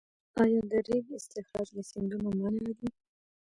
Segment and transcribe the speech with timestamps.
[0.41, 2.89] آیا د ریګ استخراج له سیندونو منع دی؟